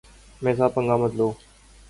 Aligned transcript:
میرے 0.41 0.55
ساتھ 0.57 0.73
پنگا 0.75 0.95
مت 1.01 1.11
لو۔ 1.17 1.27